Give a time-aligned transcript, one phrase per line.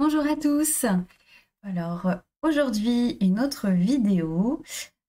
[0.00, 0.86] Bonjour à tous.
[1.64, 2.08] Alors
[2.42, 4.62] aujourd'hui une autre vidéo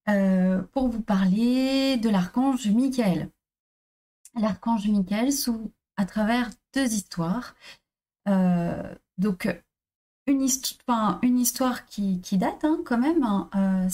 [0.09, 3.29] euh, pour vous parler de l'archange Michael.
[4.33, 7.53] L'archange Michael sous à travers deux histoires.
[8.27, 9.47] Euh, donc
[10.25, 13.21] une, histoire qui, date hein, quand même.
[13.21, 13.47] Hein.
[13.55, 13.89] Euh,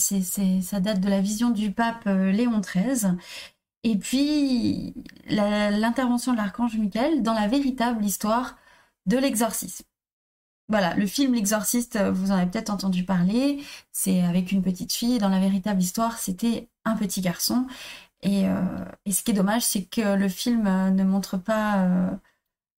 [0.62, 3.18] ça date de la vision du pape Léon XIII.
[3.82, 4.94] Et puis
[5.28, 8.56] l'intervention de l'archange Michael dans la véritable histoire
[9.04, 9.84] de l'exorcisme.
[10.68, 13.62] Voilà, le film L'Exorciste, vous en avez peut-être entendu parler.
[13.92, 15.18] C'est avec une petite fille.
[15.18, 17.66] Dans la véritable histoire, c'était un petit garçon.
[18.22, 18.62] Et, euh,
[19.10, 22.10] ce qui est dommage, c'est que le film euh, ne montre pas euh,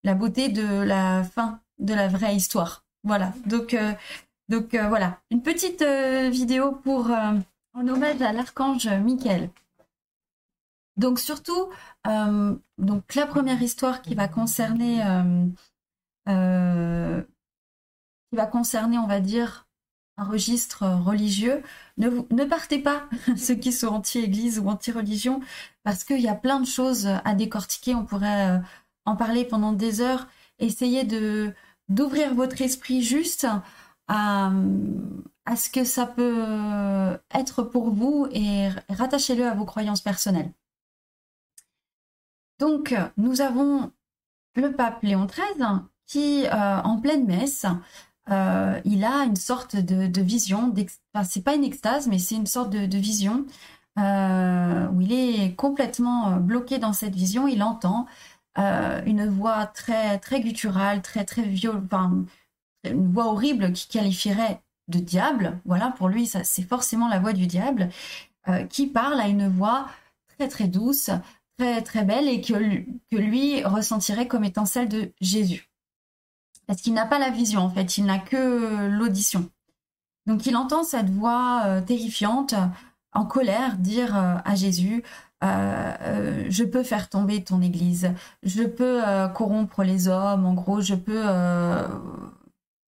[0.04, 2.86] la beauté de la fin de la vraie histoire.
[3.04, 3.34] Voilà.
[3.46, 3.76] Donc,
[4.50, 9.50] donc voilà, une petite vidéo pour en hommage à l'archange Michael.
[10.98, 11.70] Donc surtout,
[12.06, 15.02] donc la première histoire qui va concerner
[18.30, 19.68] qui va concerner, on va dire,
[20.18, 21.62] un registre religieux,
[21.98, 23.08] ne, partez pas,
[23.38, 25.42] ceux qui sont anti-église ou anti-religion,
[25.84, 27.94] parce qu'il y a plein de choses à décortiquer.
[27.96, 28.60] On pourrait euh,
[29.06, 30.28] en parler pendant des heures.
[30.60, 31.04] Essayez
[31.88, 33.48] d'ouvrir votre esprit juste
[34.08, 34.52] à,
[35.56, 40.52] ce que ça peut être pour vous et rattachez-le à vos croyances personnelles.
[42.60, 43.92] Donc, nous avons
[44.56, 47.66] le pape Léon XIII qui, euh, en pleine messe,
[48.30, 50.74] euh, il a une sorte de, vision,
[51.14, 53.46] enfin, c'est pas une extase, mais c'est une sorte de, vision
[54.00, 57.48] euh, où il est complètement euh, bloqué dans cette vision.
[57.48, 58.06] Il entend
[59.06, 62.26] une voix très très gutturale, très très violente, enfin,
[62.84, 65.60] une voix horrible qui qualifierait de diable.
[65.66, 67.90] Voilà, pour lui, c'est forcément la voix du diable
[68.70, 69.88] qui parle à une voix
[70.38, 71.12] très très douce,
[71.60, 72.54] très très belle et que,
[73.12, 75.70] que lui ressentirait comme étant celle de Jésus
[76.68, 79.50] parce qu'il n'a pas la vision en fait, il n'a que l'audition.
[80.28, 82.54] Donc il entend cette voix euh, terrifiante,
[83.14, 85.04] en colère, dire euh, à Jésus,
[85.44, 88.12] euh, je peux faire tomber ton Église,
[88.44, 89.02] je peux
[89.34, 91.24] corrompre les hommes, en gros, je peux,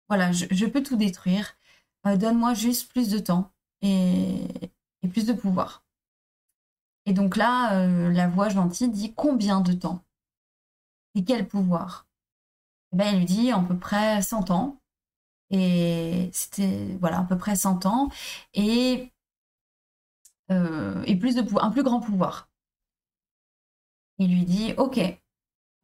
[0.08, 1.56] voilà, je, peux tout détruire.
[2.04, 4.48] Donne-moi juste plus de temps et,
[5.10, 5.84] plus de pouvoir.
[7.06, 10.02] Et donc là, la voix gentille dit combien de temps?
[11.14, 12.06] Et quel pouvoir?
[12.92, 14.80] Eh ben, lui dit à peu près 100 ans.
[15.50, 18.10] Et c'était, voilà, à peu près 100 ans.
[18.54, 19.12] Et,
[20.50, 22.48] euh, et plus de un plus grand pouvoir.
[24.18, 24.98] Il lui dit, OK,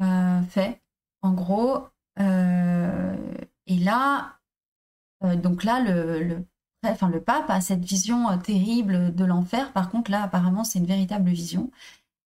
[0.03, 0.83] euh, fait.
[1.23, 1.89] En gros,
[2.21, 3.17] euh,
[3.67, 4.39] et là,
[5.23, 6.45] donc là, le,
[6.85, 9.73] enfin, le pape a cette vision terrible de l'enfer.
[9.73, 11.71] Par contre, là, apparemment, c'est une véritable vision.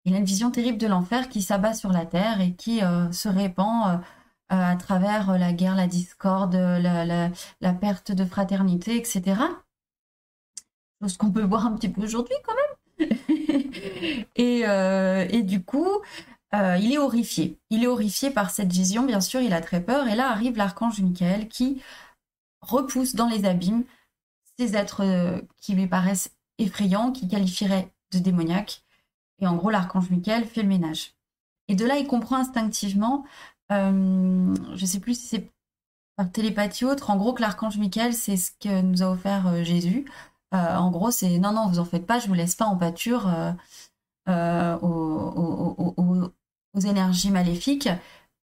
[0.05, 3.29] Il a une vision terrible de l'enfer qui s'abat sur la terre et qui se
[3.29, 4.03] répand
[4.51, 9.41] à travers euh, la guerre, la discorde, la, perte de fraternité, etc.
[11.01, 13.09] Chose qu'on peut voir un petit peu aujourd'hui quand même.
[14.39, 15.89] Euh, et, du coup,
[16.53, 17.59] il est horrifié.
[17.69, 20.09] Il est horrifié par cette vision, bien sûr, il a très peur.
[20.09, 21.83] Et là arrive l'archange Michael qui
[22.63, 23.85] repousse dans les abîmes
[24.59, 28.83] ces êtres qui lui paraissent effrayants, qui qualifieraient de démoniaques.
[29.41, 31.15] Et en gros, l'archange Michael fait le ménage.
[31.69, 35.51] Et de là, il comprend instinctivement euh, je sais plus si c'est
[36.17, 37.11] par télépathie ou autre.
[37.11, 40.05] En gros, que l'archange Michael, c'est ce que nous a offert euh, Jésus.
[40.53, 42.77] Euh, en gros, c'est non, non, vous en faites pas, je vous laisse pas en
[42.77, 43.31] pâture
[44.83, 46.41] aux,
[46.85, 47.89] énergies maléfiques.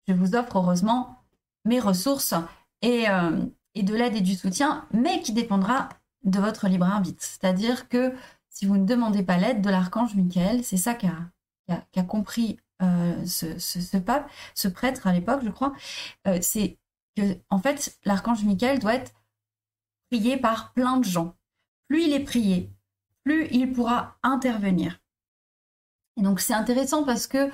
[0.07, 1.17] Je vous offre heureusement
[1.65, 2.33] mes ressources
[2.81, 3.05] et,
[3.75, 5.89] et de l'aide et du soutien, mais qui dépendra
[6.23, 7.23] de votre libre arbitre.
[7.23, 8.13] C'est-à-dire que
[8.49, 11.15] si vous ne demandez pas l'aide de l'archange Michael, c'est ça qu'a
[11.69, 15.73] a compris euh, ce, pape, ce prêtre à l'époque, je crois,
[16.27, 16.79] euh, c'est
[17.15, 19.13] que en fait l'archange Michael doit être
[20.09, 21.35] prié par plein de gens.
[21.87, 22.71] Plus il est prié,
[23.23, 24.99] plus il pourra intervenir.
[26.17, 27.49] Et donc c'est intéressant parce que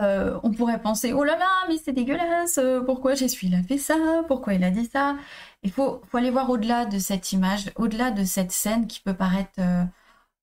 [0.00, 3.78] euh, on pourrait penser oh là là mais c'est dégueulasse pourquoi Jésus il a fait
[3.78, 4.24] ça?
[4.26, 5.16] Pourquoi il a dit ça?
[5.62, 9.14] Il faut, faut aller voir au-delà de cette image au-delà de cette scène qui peut
[9.14, 9.60] paraître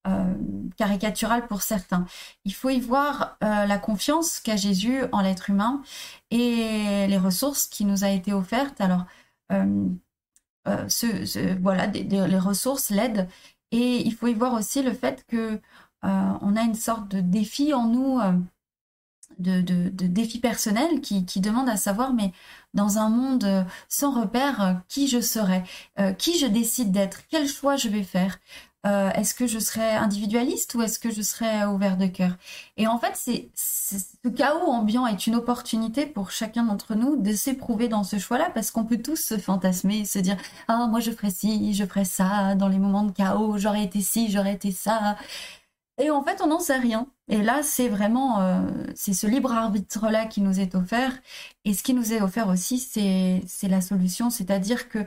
[0.07, 0.33] euh,
[0.77, 2.07] caricatural pour certains.
[2.44, 5.83] Il faut y voir euh, la confiance qu'a Jésus en l'être humain
[6.31, 8.81] et les ressources qui nous a été offertes.
[8.81, 9.06] Alors,
[9.51, 9.89] euh,
[11.62, 13.27] voilà, les ressources, l'aide,
[13.69, 15.62] et il faut y voir aussi le fait que
[16.01, 18.19] on a une sorte de défi en nous.
[19.39, 22.31] De, défi personnel qui, qui, demande à savoir, mais
[22.74, 25.63] dans un monde sans repère, qui je serai,
[26.18, 28.38] qui je décide d'être, quel choix je vais faire,
[28.86, 32.31] euh, est-ce que je serai individualiste ou est-ce que je serai ouvert de cœur?
[32.78, 37.31] Et en fait, c'est ce chaos ambiant est une opportunité pour chacun d'entre nous de
[37.33, 40.38] s'éprouver dans ce choix-là parce qu'on peut tous se fantasmer, se dire
[40.68, 44.01] ah moi je ferais ci, je ferais ça dans les moments de chaos, j'aurais été
[44.01, 45.16] ci, j'aurais été ça.
[46.00, 47.07] Et en fait, on n'en sait rien.
[47.27, 48.62] Et là, c'est vraiment euh,
[48.95, 51.13] c'est ce libre arbitre-là qui nous est offert.
[51.66, 55.00] Et ce qui nous est offert aussi, c'est la solution, c'est-à-dire que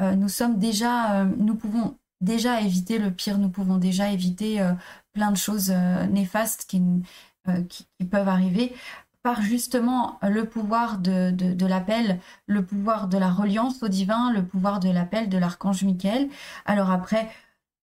[0.00, 4.72] euh, nous sommes déjà, nous pouvons déjà éviter le pire, nous pouvons déjà éviter euh,
[5.12, 8.74] plein de choses euh, néfastes euh, qui, qui, peuvent arriver
[9.22, 14.44] par justement le pouvoir de, de, l'appel, le pouvoir de la reliance au divin, le
[14.46, 16.28] pouvoir de l'appel de l'archange Michael.
[16.64, 17.28] Alors après,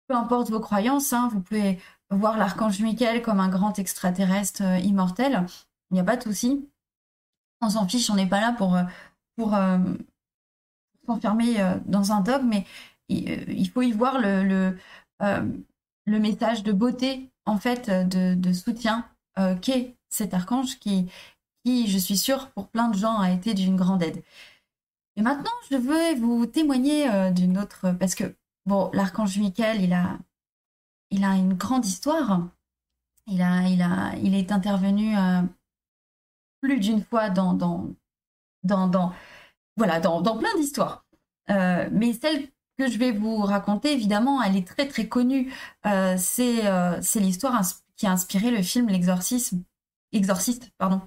[0.08, 1.80] peu importe vos croyances, hein, vous pouvez
[2.10, 5.46] voir l'archange Michael comme un grand extraterrestre immortel,
[5.92, 6.68] il n'y a pas de souci.
[7.62, 8.78] On s'en fiche, on n'est pas là pour,
[9.36, 9.56] pour
[11.06, 12.66] s'enfermer dans un dogme, mais
[13.10, 14.78] il faut y voir le,
[15.22, 15.52] euh,
[16.06, 19.07] le, message de beauté, en fait, de, soutien
[19.38, 21.10] euh, qu'est cet archange qui,
[21.63, 24.24] qui, je suis sûre, pour plein de gens, a été d'une grande aide.
[25.16, 28.36] Et maintenant, je veux vous témoigner d'une autre, parce que,
[28.66, 30.18] bon, l'archange Michael, il a,
[31.12, 32.48] il a une grande histoire.
[33.28, 35.16] Il, a, il, a, il est intervenu
[36.62, 37.90] plus d'une fois dans, dans,
[38.63, 39.13] dans, dans,
[39.78, 41.06] voilà, dans, dans plein d'histoires.
[41.48, 45.54] mais celle que je vais vous raconter, évidemment, elle est très très connue.
[45.86, 47.62] Euh, euh, c'est l'histoire
[47.95, 49.63] qui a inspiré le film L'exorcisme,
[50.13, 51.01] Exorciste, pardon.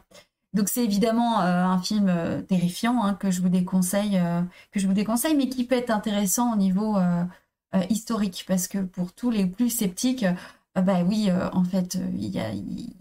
[0.55, 4.21] Donc c'est évidemment euh, un film terrifiant hein, que je vous déconseille,
[4.73, 6.97] que je vous déconseille, mais qui peut être intéressant au niveau
[7.91, 10.25] historique parce que pour tous les plus sceptiques,
[10.75, 12.95] bah oui, en fait, il y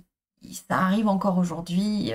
[0.53, 2.13] ça arrive encore aujourd'hui.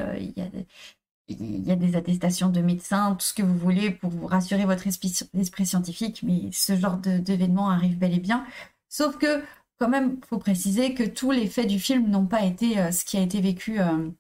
[1.41, 4.65] Il y a des attestations de médecins, tout ce que vous voulez pour vous rassurer
[4.65, 8.45] votre esprit, scientifique, mais ce genre d'événement arrive bel et bien.
[8.89, 9.43] Sauf que,
[9.79, 13.05] quand même, faut préciser que tous les faits du film n'ont pas été euh, ce
[13.05, 14.11] qui a été vécu euh,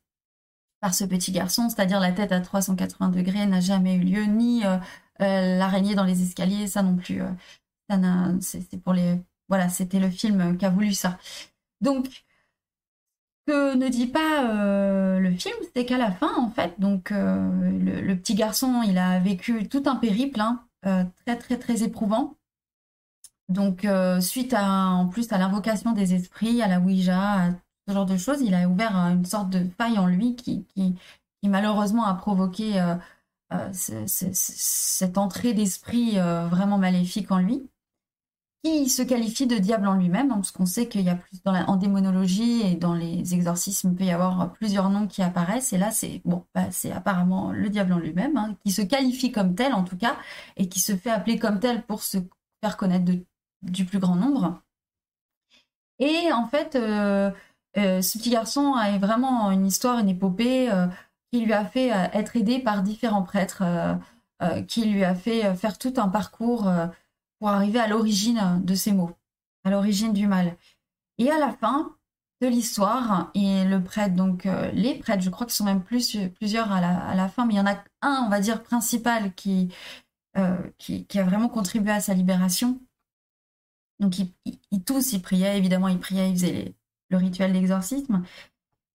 [0.81, 4.65] par ce petit garçon, c'est-à-dire la tête à 380 degrés n'a jamais eu lieu, ni
[4.65, 4.79] euh,
[5.19, 7.23] l'araignée dans les escaliers, ça non plus.
[8.41, 11.19] c'est pour les, voilà, c'était le film qui a voulu ça.
[11.81, 12.25] Donc,
[13.47, 17.71] que ne dit pas euh, le film, c'est qu'à la fin, en fait, donc euh,
[17.71, 22.37] le, petit garçon, il a vécu tout un périple, hein, euh, très très très éprouvant.
[23.49, 23.87] Donc
[24.21, 27.50] suite à, en plus à l'invocation des esprits, à la Ouija, à
[27.87, 30.94] ce genre de choses, il a ouvert une sorte de faille en lui qui, qui,
[31.44, 32.83] malheureusement a provoqué
[33.73, 37.62] cette entrée d'esprit vraiment maléfique en lui
[38.64, 41.43] qui se qualifie de diable en lui-même, hein, parce qu'on sait qu'il y a plus
[41.43, 45.23] dans la, en démonologie et dans les exorcismes, il peut y avoir plusieurs noms qui
[45.23, 48.82] apparaissent, et là c'est bon, bah, c'est apparemment le diable en lui-même, hein, qui se
[48.82, 50.17] qualifie comme tel en tout cas,
[50.56, 52.19] et qui se fait appeler comme tel pour se
[52.62, 53.05] faire connaître
[53.62, 54.62] du plus grand nombre.
[56.03, 57.31] Et en fait, euh,
[57.76, 60.88] euh, ce petit garçon a vraiment une histoire, une épopée euh,
[61.31, 63.62] qui lui a fait être aidé par différents prêtres,
[64.69, 66.70] qui lui a fait faire tout un parcours
[67.43, 69.11] pour arriver à l'origine de ces mots,
[69.65, 70.56] à l'origine du mal.
[71.19, 71.97] Et à la fin
[72.41, 76.17] de l'histoire, et le prêtre, donc euh, les prêtres, je crois qu'ils sont même plus,
[76.37, 76.81] plusieurs à
[77.17, 79.75] la, fin, mais il y en a un, on va dire, principal qui,
[80.39, 82.81] euh, qui, a vraiment contribué à sa libération.
[83.99, 86.77] Donc ils, tous, ils priaient, évidemment, ils priaient, ils faisaient
[87.11, 88.23] le rituel d'exorcisme.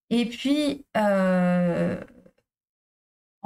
[0.10, 2.02] Et puis, euh,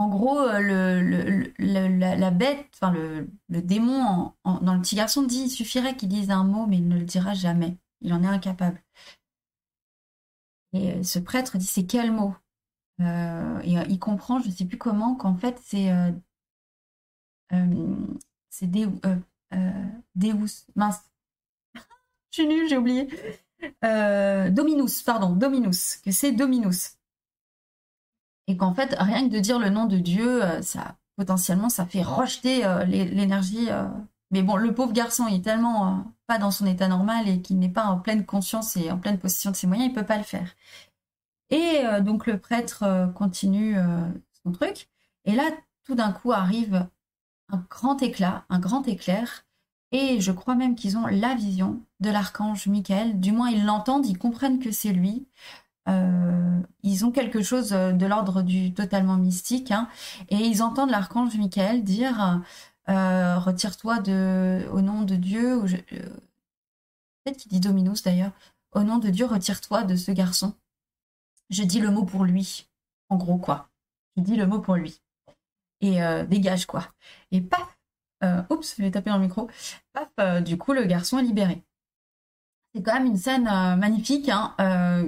[0.02, 5.96] en gros, euh, la, bête, enfin le, démon dans le petit garçon dit il suffirait
[5.96, 7.78] qu'il dise un mot, mais il ne le dira jamais.
[8.02, 8.82] Il en est incapable.
[10.74, 12.34] Et euh, ce prêtre dit c'est quel mot?
[13.02, 15.92] Euh, Et il comprend, je ne sais plus comment, qu'en fait c'est
[18.50, 18.90] c'est Deus,
[20.16, 21.02] Deus, mince.
[22.32, 23.08] je suis nulle, j'ai oublié.
[23.84, 26.98] Dominus, pardon, Dominus, que c'est Dominus
[28.48, 31.86] et qu'en fait, rien que de dire le nom de Dieu, euh, ça potentiellement, ça
[31.86, 33.70] fait rejeter euh, l'énergie.
[33.70, 33.88] Euh.
[34.32, 37.60] Mais bon, le pauvre garçon, il est tellement pas dans son état normal et qu'il
[37.60, 40.18] n'est pas en pleine conscience et en pleine possession de ses moyens, il peut pas
[40.18, 40.56] le faire.
[41.50, 43.76] Et donc le prêtre continue
[44.42, 44.88] son truc.
[45.26, 45.44] Et là,
[45.84, 46.88] tout d'un coup arrive
[47.50, 49.44] un grand éclat, un grand éclair.
[49.92, 53.20] Et je crois même qu'ils ont la vision de l'archange Michael.
[53.20, 55.28] Du moins, ils l'entendent, ils comprennent que c'est lui.
[55.88, 59.88] Euh, ils ont quelque chose euh, de l'ordre du totalement mystique, hein,
[60.30, 62.42] et ils entendent l'archange Michael dire
[62.90, 65.62] euh, Retire-toi de, au nom de Dieu,
[67.24, 68.32] peut-être qu'il dit Dominus d'ailleurs,
[68.74, 70.54] au nom de Dieu, retire-toi de ce garçon.
[71.50, 72.70] Je dis le mot pour lui,
[73.10, 73.70] en gros quoi.
[74.16, 75.02] Je dis le mot pour lui.
[75.82, 76.88] Et dégage quoi.
[77.32, 77.78] Et paf
[78.52, 79.50] Oups, je vais taper dans le micro.
[79.94, 81.64] Paf, du coup, le garçon est libéré.
[82.74, 83.44] C'est quand même une scène
[83.78, 84.56] magnifique, hein,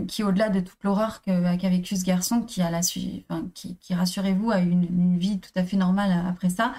[0.07, 4.51] qui au-delà de toute l'horreur qu'a vécu ce garçon, qui a la enfin, qui, rassurez-vous
[4.51, 6.73] a eu une, vie tout à fait normale après ça.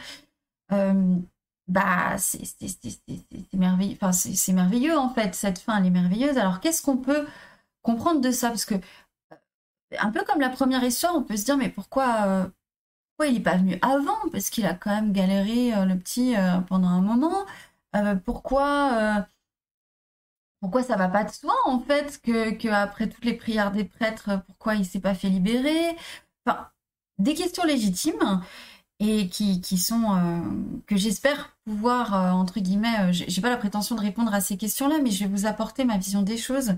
[1.69, 2.43] bah, c'est
[3.55, 3.97] merveilleux.
[4.01, 5.35] Enfin, c'est merveilleux en fait.
[5.35, 6.39] Cette fin, elle est merveilleuse.
[6.39, 7.27] Alors, qu'est-ce qu'on peut
[7.83, 8.49] comprendre de ça?
[8.49, 8.75] Parce que
[9.99, 12.51] un peu comme la première histoire, on peut se dire mais pourquoi
[13.23, 14.17] il n'est pas venu avant?
[14.33, 17.45] Parce qu'il a quand même galéré euh, le petit euh, pendant un moment.
[17.97, 19.27] Euh, pourquoi
[20.65, 24.43] pourquoi ça va pas de soi en fait que, après toutes les prières des prêtres,
[24.47, 25.95] pourquoi il s'est pas fait libérer?
[26.47, 26.71] Enfin,
[27.19, 28.41] des questions légitimes
[28.99, 30.43] et qui, sont
[30.87, 33.13] que j'espère pouvoir entre guillemets.
[33.13, 35.99] j'ai pas la prétention de répondre à ces questions-là, mais je vais vous apporter ma
[35.99, 36.75] vision des choses.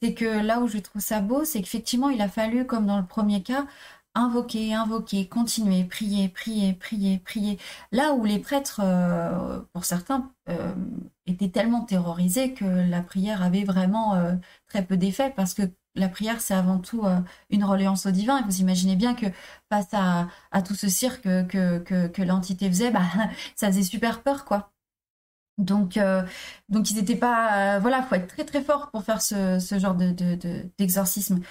[0.00, 2.98] C'est que là où je trouve ça beau, c'est qu'effectivement il a fallu, comme dans
[2.98, 3.66] le premier cas,
[4.14, 7.58] invoquer, invoquer, continuer, prier, prier, prier, prier.
[7.92, 10.74] Là où les prêtres, euh, pour certains, euh,
[11.26, 14.34] étaient tellement terrorisés que la prière avait vraiment euh,
[14.68, 15.62] très peu d'effet parce que
[15.94, 17.04] la prière, c'est avant tout
[17.50, 18.38] une reliance au divin.
[18.38, 19.26] Et vous imaginez bien que
[19.70, 20.28] face à,
[20.62, 23.02] tout ce cirque que, l'entité faisait, bah,
[23.56, 24.72] ça faisait super peur, quoi.
[25.58, 25.98] Donc,
[26.70, 27.78] donc ils n'étaient pas...
[27.80, 31.40] voilà, faut être très très fort pour faire ce, genre d'exorcisme.
[31.40, 31.44] De,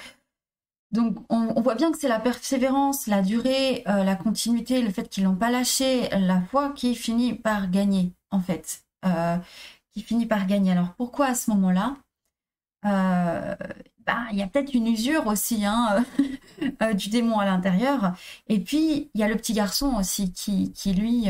[0.92, 5.08] donc on, voit bien que c'est la persévérance, la durée, euh, la continuité, le fait
[5.08, 8.84] qu'ils n'ont pas lâché la foi qui finit par gagner, en fait.
[9.06, 9.38] Euh,
[9.94, 10.72] qui finit par gagner.
[10.72, 11.98] Alors pourquoi à ce moment-là?
[12.86, 13.56] Euh,
[14.06, 16.04] bah, Il y a peut-être une usure aussi hein,
[16.94, 18.14] du démon à l'intérieur.
[18.48, 21.28] Et puis il y a le petit garçon aussi qui, qui lui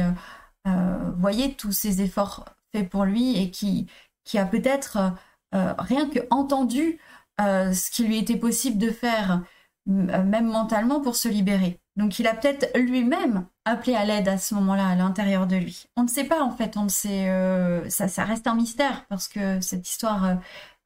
[1.18, 3.88] voyait tous ces efforts faits pour lui et qui,
[4.24, 5.14] qui a peut-être
[5.52, 7.00] rien que entendu
[7.40, 9.42] euh, ce qui lui était possible de faire,
[9.90, 11.80] euh, même mentalement, pour se libérer.
[11.96, 15.86] Donc il a peut-être lui-même appelé à l'aide à ce moment-là, à l'intérieur de lui.
[15.98, 19.06] On ne sait pas en fait, on ne sait, euh, ça, ça reste un mystère
[19.08, 20.38] parce que cette histoire,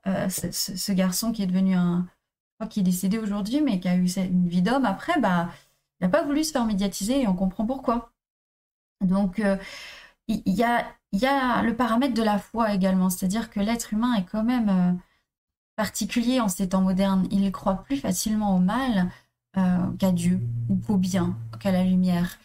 [0.06, 2.08] ce, garçon qui est devenu un,
[2.62, 5.50] je qu'il est décédé aujourd'hui, mais qui a eu une vie d'homme après, bah,
[6.00, 8.12] il n'a pas voulu se faire médiatiser et on comprend pourquoi.
[9.02, 9.42] Donc
[10.28, 13.94] il y, a, il y a le paramètre de la foi également, c'est-à-dire que l'être
[13.94, 15.00] humain est quand même
[15.75, 17.27] particulier en ces temps modernes.
[17.32, 19.12] Il croit plus facilement au mal
[19.58, 22.38] euh, qu'à Dieu, ou qu'au bien, qu'à la lumière.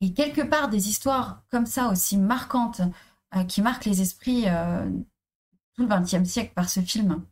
[0.00, 2.82] Et quelque part, des histoires comme ça aussi marquantes,
[3.34, 4.88] euh, qui marquent les esprits euh,
[5.74, 7.24] tout le XXe siècle par ce film,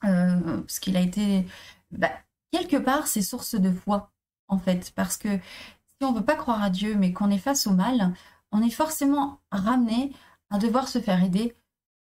[0.00, 1.46] parce qu'il a été...
[1.90, 2.12] Bah,
[2.52, 4.12] quelque part, c'est source de foi,
[4.46, 7.38] en fait, parce que si on ne veut pas croire à Dieu, mais qu'on est
[7.38, 8.14] face au mal,
[8.52, 10.12] on est forcément ramené
[10.50, 11.56] à devoir se faire aider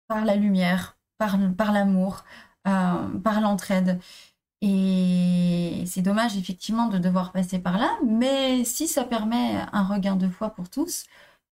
[0.07, 2.25] par la lumière, par, l'amour,
[2.67, 4.01] euh, par l'entraide.
[4.63, 10.17] Et c'est dommage effectivement de devoir passer par là, mais si ça permet un regain
[10.17, 11.05] de foi pour tous,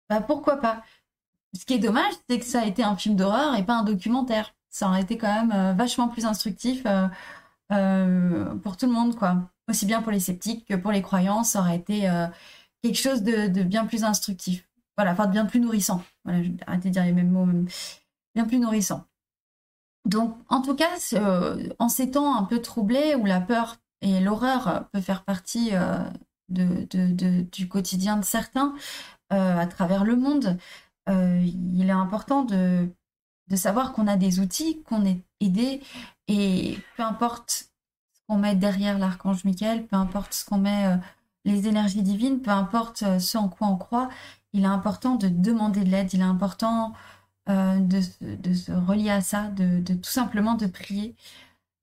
[0.09, 0.83] bah pourquoi pas?
[1.57, 3.83] Ce qui est dommage, c'est que ça a été un film d'horreur et pas un
[3.83, 4.53] documentaire.
[4.69, 6.83] Ça aurait été quand même euh, vachement plus instructif
[7.71, 9.37] euh, pour tout le monde, quoi.
[9.69, 12.09] Aussi bien pour les sceptiques que pour les croyants, ça aurait été
[12.83, 14.67] quelque chose de, bien plus instructif.
[14.97, 16.03] Voilà, enfin de bien plus nourrissant.
[16.25, 17.47] Voilà, je vais arrêter de dire les mêmes mots,
[18.35, 19.05] bien plus nourrissant.
[20.05, 24.19] Donc, en tout cas, euh, en ces temps un peu troublés où la peur et
[24.19, 25.99] l'horreur peuvent faire partie euh,
[26.49, 28.73] du quotidien de certains
[29.31, 30.57] euh, à travers le monde,
[31.07, 32.89] il est important de,
[33.53, 35.81] savoir qu'on a des outils, qu'on est aidé,
[36.29, 37.49] et peu importe
[38.13, 40.97] ce qu'on met derrière l'archange Michael, peu importe ce qu'on met
[41.43, 44.07] les énergies divines, peu importe ce en quoi on croit,
[44.53, 46.93] il est important de demander de l'aide, il est important
[47.49, 51.15] euh, de, se relier à ça, de, tout simplement de prier,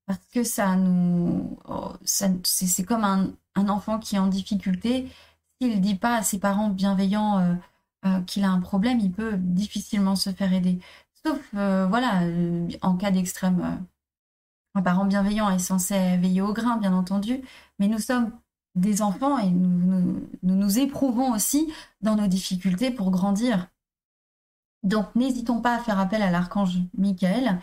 [0.07, 3.33] parce que ça nous, oh, c'est comme un,
[3.69, 5.09] enfant qui est en difficulté.
[5.61, 7.55] S'il ne dit pas à ses parents bienveillants euh,
[8.07, 10.79] euh, qu'il a un problème, il peut difficilement se faire aider.
[11.27, 12.23] Sauf, voilà,
[12.83, 13.85] en cas d'extrême,
[14.75, 17.41] un parent bienveillant est censé veiller au grain, bien entendu,
[17.81, 18.31] mais nous sommes
[18.77, 23.69] des enfants et nous, nous éprouvons aussi dans nos difficultés pour grandir.
[24.83, 27.59] Donc, n'hésitons pas à faire appel à l'archange Michael.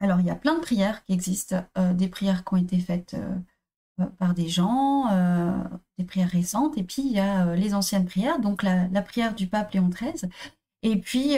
[0.00, 2.78] Alors, il y a plein de prières qui existent, euh, des prières qui ont été
[2.80, 5.56] faites euh, par des gens, euh,
[5.96, 9.46] des prières récentes, et puis il y a les anciennes prières, donc la, prière du
[9.46, 10.28] pape Léon XIII,
[10.82, 11.34] et puis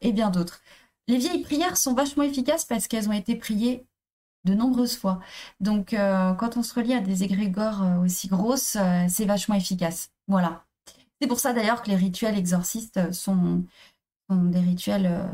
[0.00, 0.60] et bien d'autres.
[1.08, 3.86] Les vieilles prières sont vachement efficaces parce qu'elles ont été priées
[4.44, 5.20] de nombreuses fois.
[5.60, 8.76] Donc, quand on se relie à des égrégores aussi grosses,
[9.08, 10.10] c'est vachement efficace.
[10.28, 10.64] Voilà.
[11.20, 13.64] C'est pour ça d'ailleurs que les rituels exorcistes sont,
[14.36, 15.26] des rituels euh,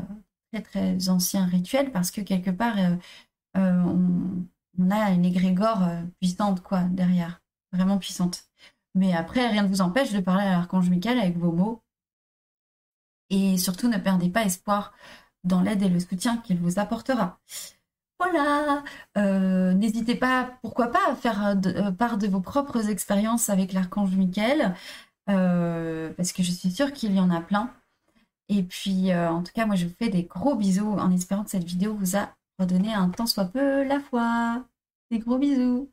[0.51, 2.95] très très anciens rituels parce que quelque part euh,
[3.57, 5.81] euh, on, a une égrégore
[6.21, 7.41] puissante quoi derrière,
[7.73, 8.45] vraiment puissante.
[8.95, 11.83] Mais après, rien ne vous empêche de parler à l'archange Michael avec vos mots.
[13.29, 14.93] Et surtout, ne perdez pas espoir
[15.43, 17.39] dans l'aide et le soutien qu'il vous apportera.
[18.19, 18.83] Voilà,
[19.73, 21.57] n'hésitez pas, pourquoi pas, à faire
[21.97, 24.73] part de vos propres expériences avec l'archange Michael,
[25.25, 27.73] parce que je suis sûre qu'il y en a plein.
[28.49, 31.51] Et puis, en tout cas, moi, je vous fais des gros bisous en espérant que
[31.51, 34.65] cette vidéo vous a redonné un tant soit peu la foi.
[35.11, 35.91] Des gros bisous